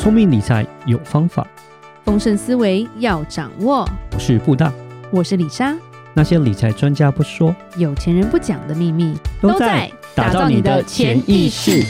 [0.00, 1.46] 聪明理财有方法，
[2.06, 3.86] 丰盛思维要掌握。
[4.14, 4.72] 我是布大，
[5.10, 5.76] 我是李莎。
[6.14, 11.84] 那些理财专家不说，有钱人不讲的秘密，都在打造你的潜意识。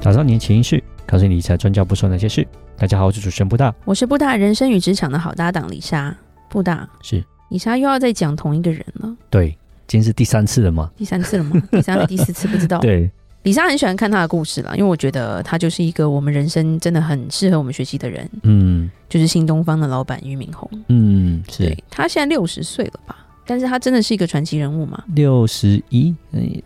[0.00, 2.46] 打造你的潜意识，告诉你理财专家不说那些事。
[2.76, 6.16] 大家好，我是主持人布大，我是布大人生与职场的好搭档李莎。
[6.48, 9.12] 布大是李莎又要再讲同一个人了。
[9.28, 9.58] 对。
[9.88, 10.90] 今天是第三次了吗？
[10.98, 11.62] 第三次了吗？
[11.70, 12.76] 第三、第四次不知道。
[12.84, 13.10] 对，
[13.44, 18.28] 里莎很喜欢看他的故事啦，因为我觉得他就是一个我们人生真的很适合我们学习的人。
[18.42, 20.68] 嗯，就是新东方的老板俞敏洪。
[20.88, 21.64] 嗯，是。
[21.64, 23.16] 对，他现在六十岁了吧？
[23.46, 25.02] 但是他真的是一个传奇人物嘛？
[25.14, 26.14] 六十一，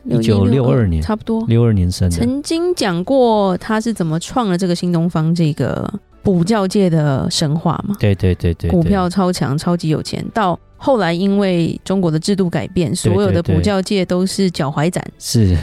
[0.04, 2.16] 一九六二年，差不多六二年生的。
[2.16, 5.88] 曾经讲过他是怎么创了这个新东方这个
[6.24, 7.94] 补教界的神话嘛？
[8.00, 10.58] 对对对对，股票超强，超级有钱到。
[10.76, 15.00] 后来因为中国的制度改变，所有的补教界都是脚踝斩。
[15.20, 15.56] 是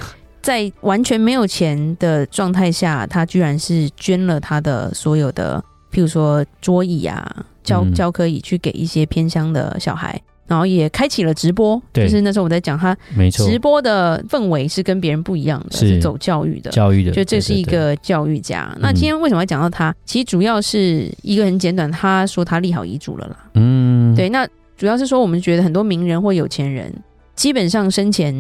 [0.50, 5.64] 在完全没有钱的状态下，他居然是捐了他的所有的，
[5.94, 11.80] 譬如说桌椅啊、教教科椅，去给一些偏乡的小孩，嗯、然后也开启了直播。
[11.94, 18.72] 就是那时候我在讲他，没错直播的氛围是跟别人不一样的，是，是走教育的，教育的，就这是一个教育家。
[18.72, 19.96] 对对对，那今天为什么要讲到他？
[20.04, 23.38] 其实主要是一个很简短，他说他立好遗嘱了啦。
[23.54, 24.48] 嗯，对，那。
[24.80, 26.90] 主要是说，我们觉得很多名人或有钱人，
[27.36, 28.34] 基本上生前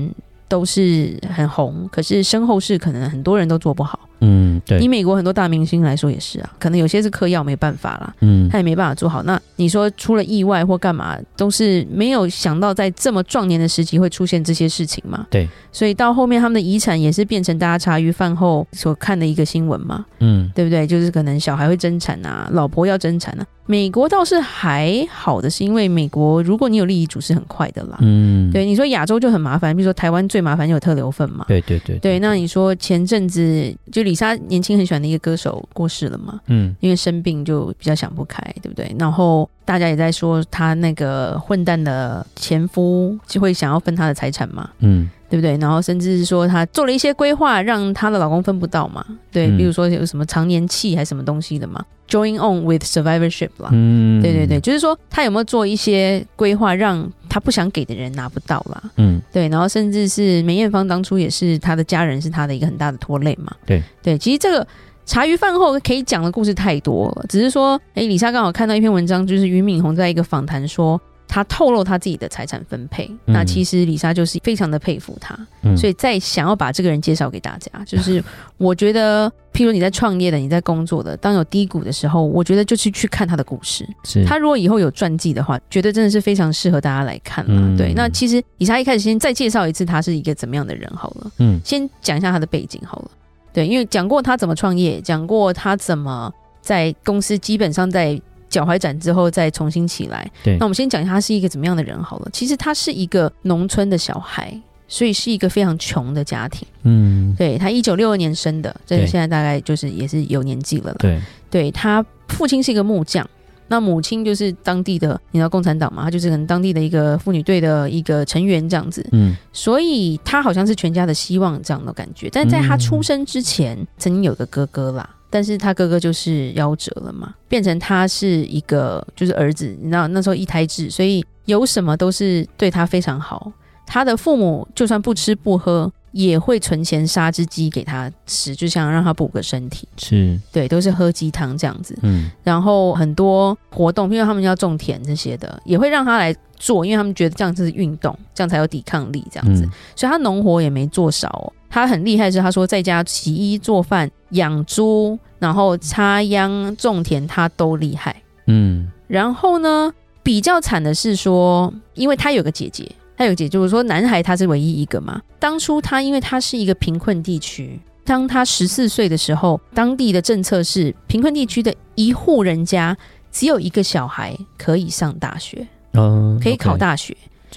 [0.49, 3.97] 都是很红，可是身后事可能很多人都做不好。
[4.21, 4.79] 嗯，对。
[4.79, 9.23] 以美国很多大明星来说也是啊，可能有些是嗑药没办法啦，嗯，他也没办法做好。
[9.23, 15.25] 那你说出了意外或干嘛，都是没有想到在这么壮年的时期会出现这些事情嘛？
[15.29, 15.47] 对。
[15.71, 20.03] 所以到后面他们的遗产也是变成大家茶余饭后所看的一个新闻嘛？
[20.19, 20.85] 嗯，对不对？
[20.85, 23.45] 就是可能小孩会争产啊，老婆要争产啊。
[23.69, 27.99] 美国倒是还好的，是因为美国如果你有利益主是很快的啦。
[28.01, 28.65] 嗯，对。
[28.65, 31.45] 你说亚洲就很麻烦，比如说台湾最麻烦就有特留份嘛。
[31.47, 31.99] 对对对，对。
[31.99, 34.03] 对，那你说前阵子就。
[34.09, 36.39] 李莎年轻很喜欢的一个歌手过世了嘛？
[36.47, 38.91] 嗯，因为生病就比较想不开，对不对？
[38.97, 44.67] 然后大家也在说他那个混蛋的前夫就会想要分他的财产嘛？
[44.79, 45.55] 嗯，对不对？
[45.57, 49.05] 然后甚至是说她做了一些规划，让她的老公分不到嘛？
[49.31, 53.69] 对，比如说有什么长年期还是什么东西的嘛？Join on with survivorship 啦。
[53.71, 58.81] 嗯，对对对，就是说她有没有做一些规划，让她不想给的人拿不到啦？
[58.97, 59.47] 嗯，对。
[59.49, 63.53] 然后甚至是梅艳芳当初也是她的家人是她的一个很大的拖累嘛？
[63.65, 63.83] 对。
[64.01, 64.65] 对，其实这个
[65.05, 73.05] 茶余饭后可以讲的故事太多了，只是说，哎，李莎刚好看到一篇文章，就是俞敏洪在一个访谈说，他透露他自己的财产分配。
[73.27, 78.21] 嗯、那其实李莎就是非常的佩服他，嗯、所以在想要把这个人介绍给大家，就是
[78.57, 83.87] 我觉得，譬如你在创业的，你在工作的，当有低谷的时候，我觉得就是去看他的故事。
[84.03, 87.53] 是他如果以后有传记的话，觉得真的是非常适合大家来看了。
[87.53, 93.11] 嗯、对，那其实李莎一开始先再介绍一次他是一个怎么样的人好了，嗯，先讲一下他的背景好了。
[93.53, 98.19] 对，因为讲过他怎么创业，讲过他怎么在公司基本上在
[98.49, 100.29] 脚踝斩之后再重新起来。
[100.43, 102.29] 对，那我们先讲一下他是一个怎么样的人好了。
[102.33, 104.53] 其实他是一个农村的小孩，
[104.87, 106.67] 所以是一个非常穷的家庭。
[106.83, 110.97] 嗯，对，他一九六二年生的，这个现在大概就是也是有年纪了啦。
[110.99, 113.27] 对，对，他父亲是一个木匠。
[113.71, 116.01] 那母亲就是当地的，你知道共产党嘛？
[116.03, 119.07] 他就是可能当地的一个妇女队的一个成员这样子。
[119.11, 122.27] 嗯，所以他好像是全家的希望这样的感觉。
[122.31, 129.75] 但在他出生之前，嗯、曾经有个哥哥啦，但是他哥哥就是夭折了嘛，变成他是一个就是儿子。
[129.79, 133.51] 你知道那时候一胎制，所以有什么都是对他非常好。
[133.85, 135.91] 他的父母就算不吃不喝。
[136.11, 139.87] 也会存钱杀只鸡给他吃，就想让他补个身体。
[139.97, 141.97] 是，对，都是喝鸡汤这样子。
[142.01, 149.63] 嗯，然后很多活动，因为他们要种田这些的，也会让他来做，因为他们觉得这样子是运动，这样才有抵抗力这样子。
[149.65, 151.53] 嗯，所以他农活也没做少哦。
[151.69, 158.15] 他很厉害是，他说在家洗衣做饭、养猪，然后插秧种田，他都厉害。
[158.47, 159.93] 嗯，然后呢，
[160.23, 162.91] 比较惨的是说，因为他有个姐姐。
[163.19, 165.21] 他有解，就是说男孩他是唯一一个嘛。
[165.39, 172.97] 当初他因为他是一个贫困地区，当他十四岁的时候，当地的政策是贫困地区的一户人家
[173.29, 177.13] 只有一个小孩可以上大学，嗯，可以考大学，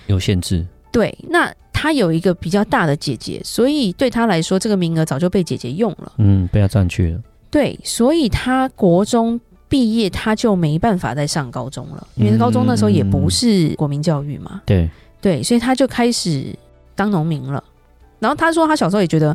[0.08, 0.66] 有限制。
[0.90, 7.20] 对，那他有一个比较大的姐姐，所以对他来说，这个名额早就被姐姐用了，嗯，被他占去了。
[7.52, 14.90] 对，所以他国中毕业他就没办法再上高中了，因为高中那时候也不是国民教育嘛，对。
[15.22, 16.54] 对，所以他就开始
[16.94, 17.64] 当农民了。
[18.18, 19.34] 然后他说，他小时候也觉得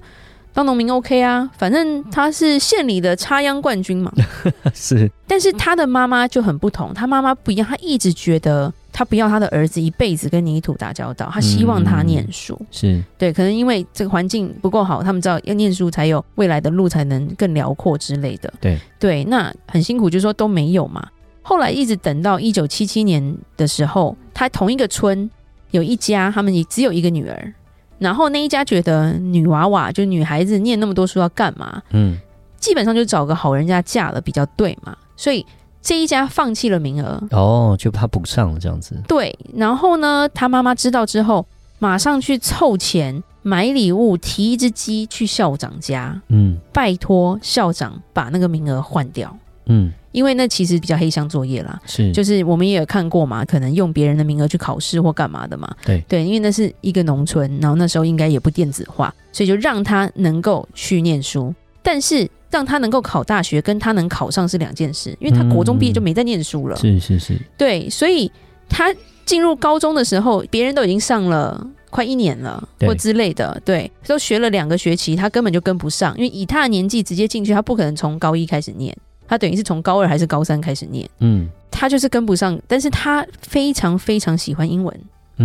[0.53, 4.11] 当农民 OK 啊，反正他是县里的插秧冠军嘛。
[4.75, 12.57] 是，但是他的妈妈就很不同，他妈妈不一样，他一直觉得他不要他的儿子一辈子跟泥土打交道，他希望他念书。
[12.59, 18.53] 嗯、是对，可能因为这个环境不够好，他们知道要念书才有未来的路，才能更辽阔之类的。
[18.59, 21.05] 对对，那很辛苦，就是说都没有嘛。
[21.41, 25.29] 后来一直等到一九七七年的时候，他同一个村
[25.71, 27.53] 有一家，他们也只有一个女儿。
[27.99, 31.81] 然后那一家觉得女娃娃就女孩子念那么多书要干嘛？
[31.91, 32.15] 嗯，
[32.59, 34.95] 基本上就找个好人家嫁了比较对嘛。
[35.15, 35.43] 所以
[35.81, 38.95] 这一家放弃了名额哦，就怕补上了这样子。
[39.07, 41.45] 对，然后呢，他妈妈知道之后，
[41.79, 49.35] 马上去凑钱买礼物，提一只鸡去校长家，嗯，拜托校长把那个名额换掉。
[49.65, 49.91] 嗯。
[50.17, 56.03] 因为那其实比较黑箱作业啦，是，就是我们也有看过嘛，可能用别人的名额去考试或干嘛的嘛，对。
[56.07, 61.53] 对，因为那是一个农村，然后那时候应该也不电子化，所以就让他能够去念书，
[61.83, 68.31] 但是让他能够考大学，跟他能考上是两件事，因为他国中毕业就没再念书了，是是是，对，所以
[68.67, 68.91] 他
[69.23, 78.97] 进入高中的时候，别人都已经上了快一年了或之类的，对，都学了两个学期，他根本就跟不上，因为以他的年纪直接进去，他不可能从高一开始念。
[79.27, 84.99] 他等于是从高二还是高三开始念，嗯，他就是跟不上，但是他非常非常喜欢英文，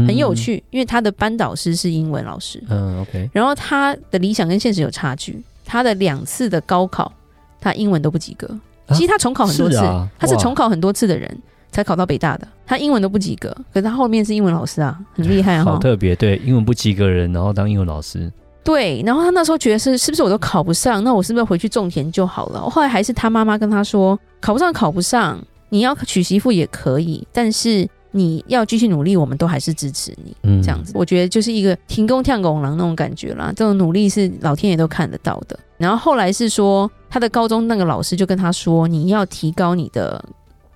[0.07, 7.13] 很有趣，嗯、因为他的班导师是英文老师，嗯，OK，然后他的理想跟现实有差距，他的两次的高考，
[7.61, 8.49] 他英文都不及格，
[8.91, 11.37] 其实他重考很多次，啊是啊、他是重考很多次的人
[11.71, 18.31] 才考到北大的，他英文都不及格，可是他后面是英文老师啊，很厉害啊，好特别，对，英文不及格的人，然后当英文老师。
[18.65, 22.61] 对，然后他那时候觉得是是不是我都考不上，那我是不是回去种田就好了？
[22.71, 30.37] 后来还是他妈妈跟他说，考不上考不上，你要娶媳妇也可以，但是你要继续努力，我们都还是支持你。
[30.45, 33.53] 嗯，这样子，我觉得就是一个停工跳拱狼那种感觉啦。
[33.57, 35.59] 这种努力是老天爷都看得到的。
[35.77, 40.25] 然后后来是说，他的高中那个老师就跟他说，你要提高你的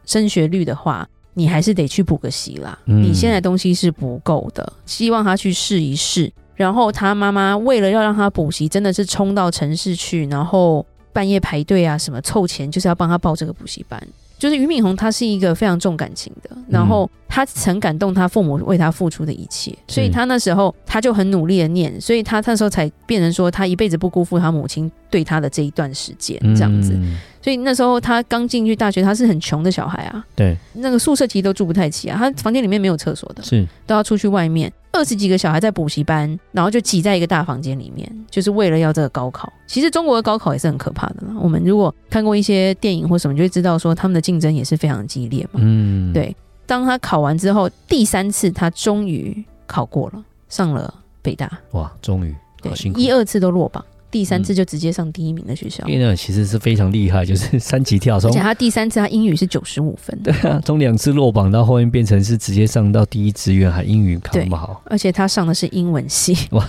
[0.06, 2.76] 升学率的话，你还是得去补个习啦。
[2.86, 6.32] 嗯，你现在东西是不够的，希望他去试一试。
[6.56, 14.03] 然后他妈妈为了要让他补习，真的是冲到城市去，然后半夜排队啊，什么凑钱，就是要帮他报这个补习班。
[14.38, 26.94] 就是俞敏洪，他是一个非常重感情的，然后他曾感动他父母为他付出的一切，所以他那时候他就很努力的念，所以他那时候才变成说他一辈子不辜负他母亲对他的这一段时间这样子。
[27.41, 30.23] 所以那时候他刚进去大学，他是很穷的小孩啊。
[30.35, 34.70] 对，那个宿舍其实都住不太起啊，他房间里面没有厕所的，是都要出去外面。
[34.96, 39.52] 二十几个小孩在补习班，然后就挤在一个大房间里面，就是为了要这个高考。
[39.66, 41.34] 其实中国的高考也是很可怕的啦。
[41.40, 45.60] 我们如果看过一些电影或什么，就会知道说他们的竞争也是非常激烈嘛。
[45.62, 46.34] 嗯，对。
[46.66, 51.50] 当他考完之后，第三次他终于考过了，上了北大。
[51.72, 52.98] 哇，终于，好辛苦。
[52.98, 53.84] 一二次都落榜。
[54.11, 58.17] 第三次就直接上第一名的学校，因为那其实是非常厉害，就是 三级跳。
[58.17, 66.67] 而且他第三次他英语是九十五分，对啊，从两次落榜到后面变成是直接上到第一志愿，还英语考那么好，而且他上的是英文系， 哇，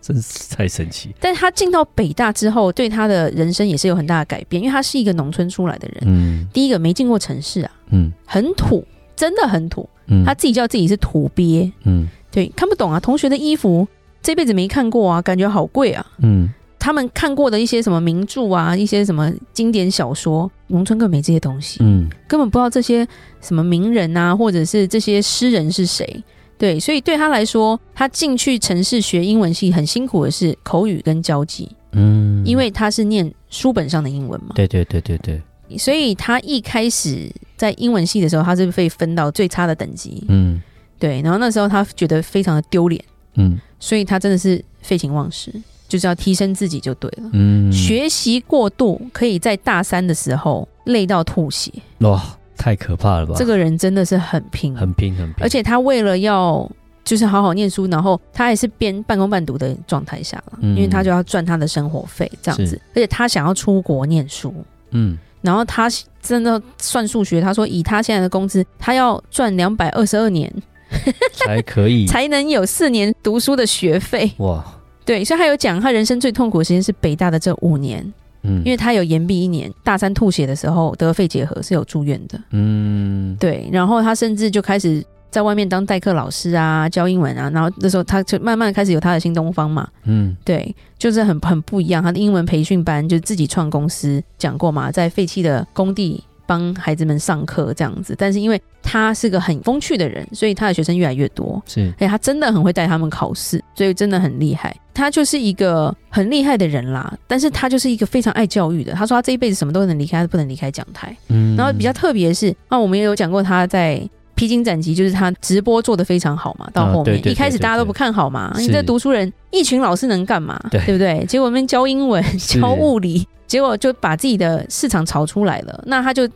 [0.00, 1.14] 真是太神奇。
[1.20, 13.86] 但是他进到北大之后，对他的人生也是有很大的改变，因为他是一个农村出来的人，嗯，第一个没进过城市啊，嗯，很土，真的很土，嗯，他自己叫自己是土鳖，嗯，对，看不懂啊，同学的衣服
[14.22, 16.48] 这辈子没看过啊，感觉好贵啊，嗯。
[16.86, 23.04] 他们看过的一些什么名著啊，一些什么经典小说，农村根本没这些东西，嗯，根本不知道这些
[23.40, 26.22] 什么名人啊，或者是这些诗人是谁，
[26.56, 35.42] 对，所以对他来说，他进去城市学英文系很辛苦的是口语跟交际，嗯，因为他是念书本上的英文嘛，对对对对对，
[35.76, 40.62] 所以他一开始在英文系的时候，他是被分到最差的等级，嗯，
[41.00, 45.52] 对，然后那时候他觉得非常的丢脸，嗯，所以他真的是废寝忘食。
[45.88, 47.30] 就是要提升自己就对了。
[47.32, 51.70] 嗯，学习过度可以在大三的时候累到吐血。
[51.98, 52.22] 哇，
[52.56, 53.34] 太可怕了吧！
[53.36, 55.36] 这个人真的是很拼，很拼，很拼。
[55.42, 56.68] 而且他为了要
[57.04, 62.80] 就是好好念书，然后他也是边半工半读的状态下了，嗯，因为他就要赚他的生活费这样子。
[62.90, 64.52] 而且他想要出国念书，
[64.90, 65.88] 嗯，然后他
[66.20, 70.52] 真的算数学，他说以他现在的工资，他要赚两百二十二年
[71.32, 74.32] 才可以，才能有四年读书的学费。
[74.38, 74.64] 哇！
[75.06, 78.04] 对，所以他有讲，他人生最痛苦的时间是北大的这五年，
[78.42, 96.22] 嗯，因为他有延毕一年，大三吐血的时候得肺结核是有住院的，嗯，对，然后他甚至就开始在外面当代课老师啊，教英文啊，然后那时候他就慢慢开始有他的新东方嘛，嗯，对，就是很很不一样，他的英文培训班就自己创公司，讲过嘛，在废弃的工地。
[96.46, 101.62] 帮孩子们上课这样子，但是因为他是个很风趣的人，所以他的学生越来越多。
[101.66, 104.74] 是，哎，他真的很会带他们考试，所以真的很厉害。
[104.94, 108.92] 他就是一个很厉害的人啦，但是他就是一个非常爱教育的。
[108.92, 111.14] 他说他这一辈子什么都能离开，他不能离开讲台。
[111.28, 114.00] 嗯，然后比较特别是，啊我们也有讲过他在
[114.34, 116.66] 披荆斩棘，就是他直播做的非常好嘛。
[116.72, 120.58] 到后面一开始大家都不看好嘛，你这读书人一群老师能干嘛？
[120.70, 121.24] 对不对？
[121.26, 125.84] 结果我们教英文、 教物理，结果就把自己的市场炒出来了。
[125.86, 126.28] 那他就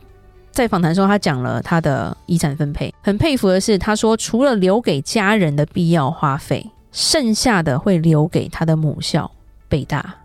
[0.51, 2.93] 在访谈的时候，他讲了他的遗产分配。
[3.01, 9.29] 很佩服的是，他说除了留给家人的必要花费，剩下的会留给他的母校
[9.67, 10.15] 北大。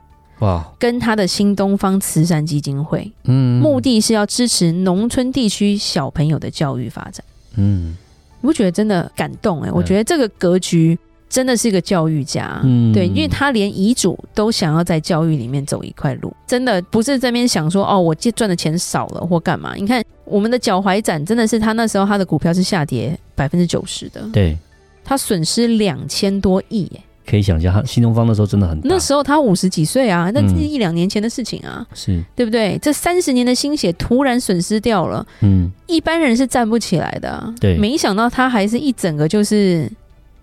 [0.40, 0.62] 哇！
[0.78, 7.24] 跟他的新东方慈善基金会，嗯，目的是要支持农村地区小朋友的教育发展。
[7.54, 7.96] 嗯，
[8.42, 9.72] 你不觉得真的感动哎、欸？
[9.72, 19.74] 我觉得这个格局真的是一个教育家，嗯，对，因为他连遗嘱都想要在教育里面走一块路，真的不是在那边想说哦，我赚赚的钱少了或干嘛？
[19.74, 24.56] 你看我们的脚踝展真的是他那时候他的股票是下跌百分之九十的，对，
[25.04, 26.90] 他损失两千多亿。
[27.28, 28.80] 可以想象，他新东方那时候真的很。
[28.84, 32.24] 那时候他五十几岁啊，那是一两年前的事情啊，嗯、是。
[32.36, 32.78] 对不对？
[32.80, 37.52] 这三十年的心血突然损失掉了，嗯，一般人是站不起来的、啊。
[37.58, 39.90] 对，没想到他还是一整个就是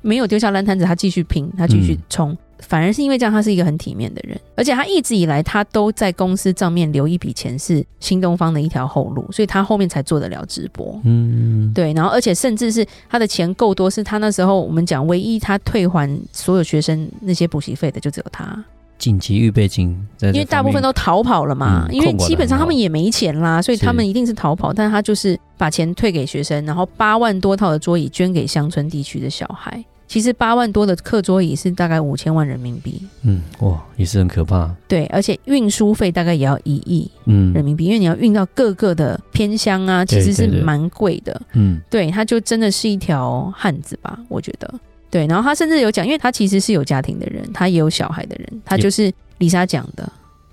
[0.04, 2.32] 没有丢下烂摊子，他继续拼，他继续冲。
[2.34, 10.98] 嗯反而是因为这样，他是一个很体面的人，而且他一直以来他都在公司账面留一笔钱，是新东方的一条后路，所以他后面才做得了直播。
[11.04, 18.64] 嗯，对，然后而且甚至是他的钱够多，是他那时候我们讲唯一他退还所有学生那些补习费的，就只有他
[18.98, 19.90] 紧急预备金，
[20.22, 29.84] 因为大部分都逃跑了嘛，嗯、因为基本上他们也没钱啦，所以他们一定是逃跑，但他就是把钱退给学生，然后八万多套的桌椅捐给乡村地区的小孩。
[30.14, 34.70] 其实八万多的课桌椅是大概五千万人民币，嗯，哇，也是很可怕。
[34.88, 44.72] 对，而且运输费大概也要一亿，嗯，人民币，因为你要运到各个的偏乡啊，其实是蛮贵的，嗯，对，他就真的是一条汉子吧，我觉得。
[45.10, 50.08] 对，然后他甚至有讲，因为他其实是有家庭的人，他也有小孩的人，他就是丽莎讲的，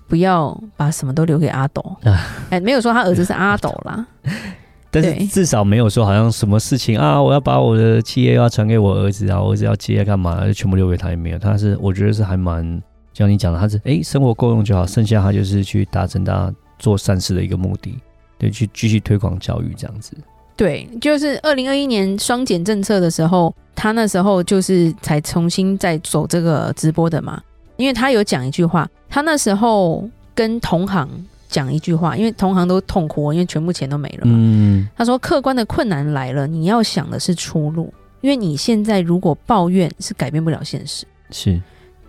[0.07, 1.95] 不要把什么都留给阿斗，
[2.49, 4.07] 哎，没有说他儿子是阿斗啦。
[4.91, 11.39] 但是至少没有说好像什么事情啊，我要把我的企业要传给我儿子啊，我儿子要接干嘛，就全部留给他也没有。
[11.39, 12.81] 他是我觉得是还蛮
[13.13, 17.97] 像你讲的，他是哎、欸、生活够用就好，剩下他就是去达成他做善事的一个目的，
[18.37, 20.13] 对，去继续推广教育这样子。
[20.57, 27.41] 对，就是二零二一年双减政策的时候，他那时候就是才重新再走这个直播的嘛，
[27.77, 31.07] 因为他有讲一句话，他那时候跟同行。
[31.51, 34.33] 讲一句话，因为同行都痛哭，因为全部钱都没了嘛。
[34.33, 41.61] 嗯，他说：“客观的困难来了，你要想的是出路，因为你现在如果抱怨是改变不了现实。”是，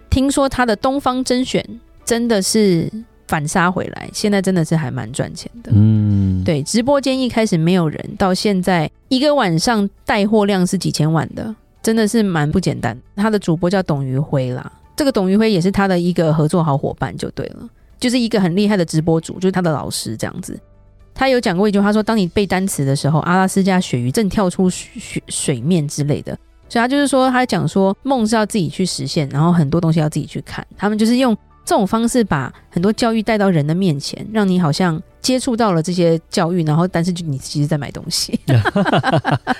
[0.08, 1.64] 听说他的东方甄选
[2.04, 2.90] 真的是
[3.26, 5.72] 反杀回来，现在真的是还蛮赚钱的。
[5.74, 12.96] 嗯，对，直播间一开始没有人，到现在一个晚上带货量是几千万的，真的是蛮不简单。
[13.16, 17.68] 他的主播叫董于辉啦，这个董于辉也是他的一个合作好伙伴，就对了。
[18.02, 20.58] 就是一个很厉害的直播主，就是他的老师这样子。
[21.14, 26.36] 他有讲过一句话说：“当你背单词的时候，阿拉斯加鳕鱼正跳出水水面之类的。”
[26.68, 30.66] 所以他就是说，他讲说梦是要自己去实现，然后很多东西要自己去看。
[30.76, 31.32] 他们就是用
[31.64, 38.40] 这种方式把很多教育带到人的面前，让你好像接触到了这些教育，然后但是就你其实在买东西。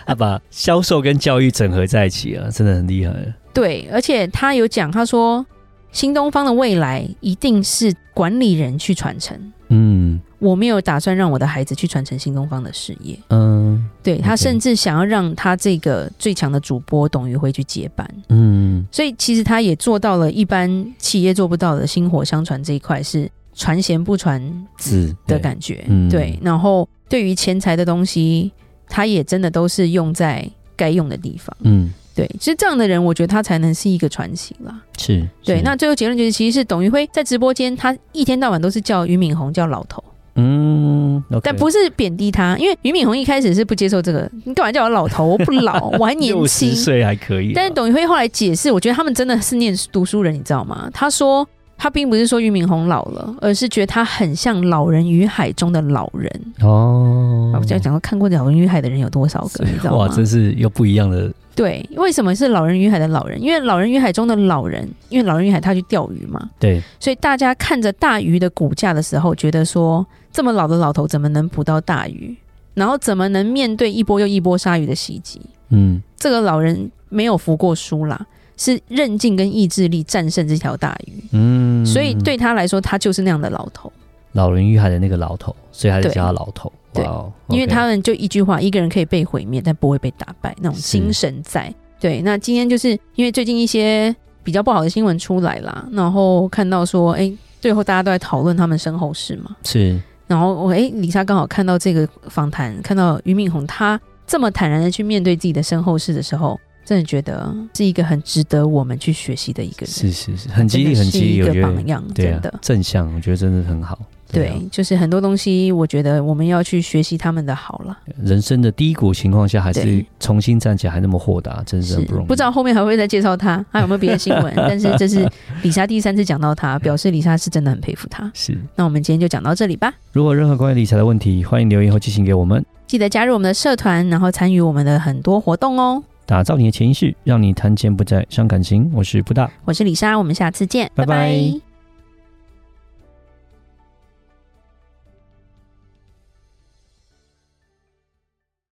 [0.05, 3.15] 他把销售跟教育整合在一起啊，真的很厉害。
[3.55, 5.47] 对，而且他有讲，他说。
[5.93, 9.39] 新东方的未来一定是管理人去传承。
[9.69, 13.19] 嗯，我没有打算让我的孩子去传承新东方的事业。
[13.29, 18.07] 嗯，对，他甚至想要让他这个最强的主播董宇辉去接班。
[18.29, 24.43] 嗯，所以其实他也做到了一般企业做不到的薪火相传这一块，是传贤不传
[24.77, 25.85] 子的感觉。
[25.89, 26.39] 嗯，对。
[26.43, 28.53] 然后对于钱财的东西，
[28.89, 30.47] 他也真的都是用在
[30.77, 31.57] 该用的地方。
[31.61, 31.91] 嗯。
[32.15, 34.75] 对，其实这样的人，我觉得他才能是一个传奇啦。
[34.99, 35.61] 是，对。
[35.63, 40.03] 那最后结论就是，其实是董宇辉在直播间，他一天到晚都是叫俞敏洪叫老头。
[40.35, 45.27] 嗯，okay、但不是贬低他，因为俞敏洪一开始是不接受这个，你干嘛叫我老头？
[45.27, 47.53] 我不老，我还年轻，六十岁还可以。
[47.55, 50.89] 但是董宇辉后来解释，我觉得他们真的是念读书人，你知道吗？
[50.91, 56.31] 他说他并不是说俞敏洪老了，而是觉得他很像《老人与海》中的老人。
[56.63, 59.65] 哦，我这样讲过看过《老人与海》的人有多少个？
[59.65, 59.99] 你知道吗？
[59.99, 61.31] 哇，真是又不一样的。
[61.55, 63.41] 对，为什么是老人与海的老人？
[63.43, 66.51] 因为老人与海中的老人，因为老人与海他去钓鱼嘛。
[66.59, 72.35] 对，所以大家看着大鱼的骨架的时候，觉得说这么老的老头怎么能捕到大鱼？
[72.75, 75.41] 然后怎么能面对一波又一波鲨鱼的袭击？
[75.69, 81.13] 嗯，这个老人没有服过输啦，是韧劲跟意志力战胜这条大鱼。
[81.33, 83.93] 嗯，所以对他来说，他就是那样的老头。
[84.33, 86.73] 老人与海的那个老头，所以还是叫他老头。
[86.93, 87.55] 对，wow, okay.
[87.55, 91.73] 因为他们就一句话，一个人可以被毁灭，但不会被打败，那种精神在。
[91.99, 99.57] 对，那今天就是因为最近一些比较不好的新闻出来啦，然后看到说，哎，最后大家都在讨论他们身后事嘛。
[99.63, 109.89] 是，然后我哎，李莎刚好看到这个访谈，看到俞敏洪他这么坦然的去面对自己的身后事的时候，真的觉得是一个很值得我们去学习的一个人。
[109.89, 113.97] 是是是，很激励，很激励，一个榜样，真的、啊、正向，我觉得真的很好。
[114.33, 117.97] 对，对，就是很多东西，我觉得我们要去学习他们的好了。
[118.23, 122.27] 人生的低谷情况下，还是重新站起来，还那么豁达，真是很不容易。
[122.27, 124.53] 不知道后面还会再介绍他，还有没有别的新闻？
[124.57, 125.29] 但是这是
[125.63, 128.31] 李莎第三次讲到他，表示李莎是真的很佩服他。
[128.35, 129.93] 是，那我们今天就讲到这里吧。
[130.13, 132.65] 如果任何关于理财的问题，欢迎留言或寄信给我们。
[132.87, 136.03] 记得加入我们的社团，然后参与我们的很多活动哦。
[136.25, 138.91] 打造你的潜意识，让你谈钱不再伤感情。
[138.95, 141.17] 我是布大，我是李莎，我们下次见，拜拜。
[141.17, 141.72] 拜拜。